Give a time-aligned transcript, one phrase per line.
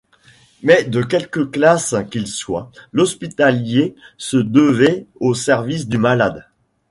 [0.63, 6.47] Mais de quelque classe qu'il soit, l'Hospitalier se devait au service du malade.